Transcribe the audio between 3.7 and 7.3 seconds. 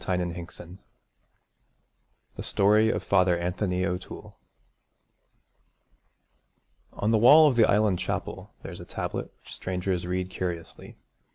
O'TOOLE On the